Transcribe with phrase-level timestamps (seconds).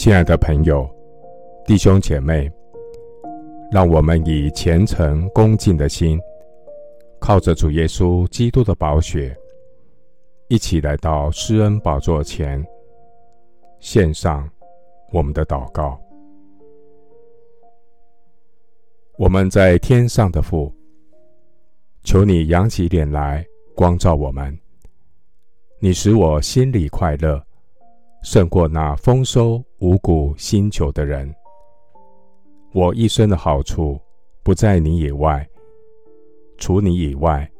[0.00, 0.88] 亲爱的朋友、
[1.66, 2.50] 弟兄姐妹，
[3.70, 6.18] 让我们以虔诚恭敬的心，
[7.20, 9.36] 靠着主耶稣基督的宝血，
[10.48, 12.64] 一起来到施恩宝座前，
[13.78, 14.48] 献上
[15.12, 16.00] 我们的祷告。
[19.18, 20.74] 我们在天上的父，
[22.04, 23.44] 求你扬起脸来
[23.76, 24.58] 光照我们，
[25.78, 27.38] 你使我心里快乐。
[28.22, 31.34] 胜过那丰收五谷新酒的人。
[32.72, 33.98] 我一生的好处
[34.42, 35.48] 不在你以外，
[36.58, 37.50] 除你以外，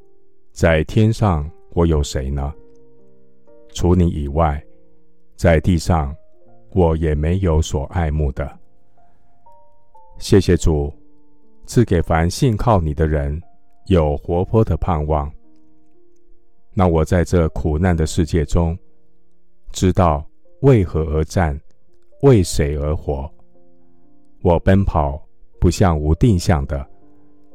[0.52, 2.52] 在天上我有谁呢？
[3.72, 4.62] 除你以外，
[5.34, 6.14] 在地上
[6.72, 8.58] 我也没有所爱慕的。
[10.18, 10.92] 谢谢主
[11.64, 13.40] 赐给凡信靠你的人
[13.86, 15.32] 有活泼的盼望。
[16.74, 18.78] 那我在这苦难的世界中，
[19.72, 20.29] 知道。
[20.60, 21.58] 为何而战？
[22.22, 23.30] 为谁而活？
[24.42, 25.18] 我奔跑
[25.58, 26.86] 不像无定向的，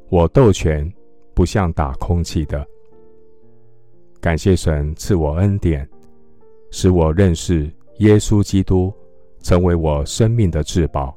[0.09, 0.91] 我斗拳
[1.35, 2.65] 不像打空气的。
[4.19, 5.87] 感谢神赐我恩典，
[6.71, 8.91] 使我认识耶稣基督，
[9.43, 11.15] 成为我生命的至宝。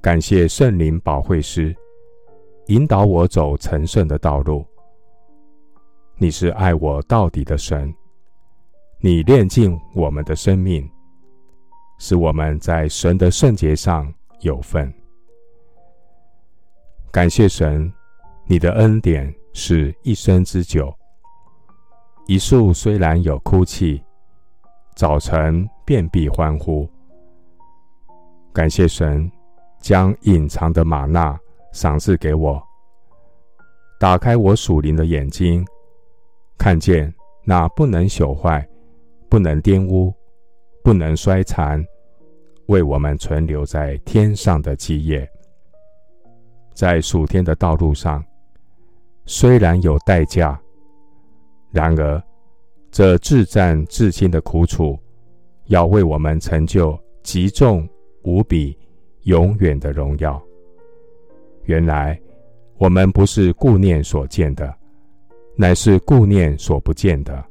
[0.00, 1.74] 感谢圣灵保惠师，
[2.66, 4.64] 引导我走成圣的道路。
[6.16, 7.92] 你是爱我到底的神。
[9.04, 10.90] 你炼净我们的生命，
[11.98, 14.90] 使我们在神的圣洁上有份。
[17.12, 17.92] 感谢神，
[18.46, 20.90] 你的恩典是一生之久。
[22.26, 24.02] 一树虽然有枯气，
[24.96, 26.88] 早晨便必欢呼。
[28.54, 29.30] 感谢神，
[29.82, 31.38] 将隐藏的吗哪
[31.74, 32.58] 赏赐给我，
[34.00, 35.62] 打开我属灵的眼睛，
[36.56, 38.66] 看见那不能朽坏。
[39.34, 40.14] 不能玷污，
[40.84, 41.84] 不能衰残，
[42.66, 45.28] 为我们存留在天上的基业，
[46.72, 48.24] 在属天的道路上，
[49.26, 50.56] 虽然有代价，
[51.72, 52.22] 然而
[52.92, 54.96] 这至战至轻的苦楚，
[55.64, 57.88] 要为我们成就极重
[58.22, 58.78] 无比、
[59.22, 60.40] 永远的荣耀。
[61.64, 62.16] 原来
[62.78, 64.72] 我们不是顾念所见的，
[65.56, 67.44] 乃是顾念所不见的。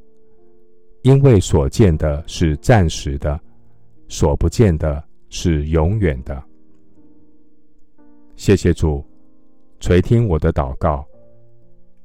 [1.04, 3.38] 因为所见的是暂时的，
[4.08, 6.42] 所不见的是永远的。
[8.36, 9.04] 谢谢主
[9.80, 11.06] 垂听我的祷告，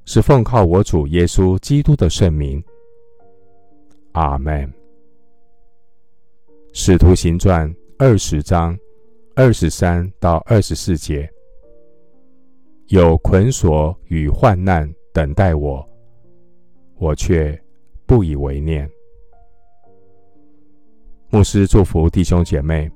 [0.04, 2.62] 是奉靠我主耶稣基督的圣名。
[4.12, 4.70] 阿门。
[6.74, 8.78] 使徒行传二十章
[9.34, 11.32] 二十三到二十四节，
[12.88, 15.90] 有捆锁与患难等待我，
[16.98, 17.58] 我却。
[18.10, 18.90] 不以为念。
[21.30, 22.92] 牧师祝福弟兄姐妹，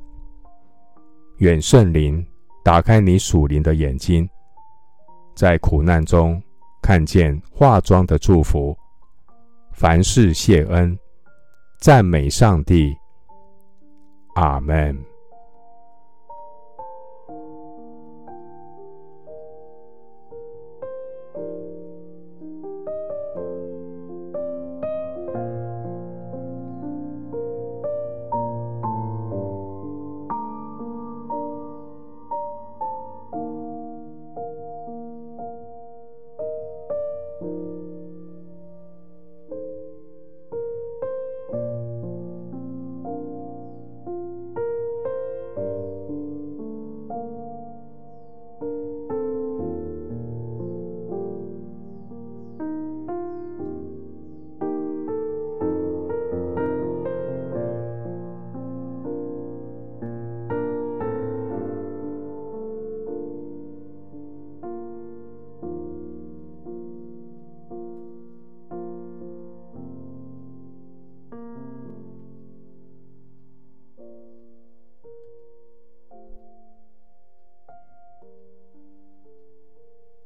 [1.37, 2.25] 远圣灵
[2.63, 4.27] 打开你属灵的眼睛，
[5.35, 6.41] 在苦难中
[6.81, 8.75] 看见化妆的祝福，
[9.71, 10.97] 凡事谢恩，
[11.79, 12.91] 赞美上帝。
[14.33, 15.12] 阿门。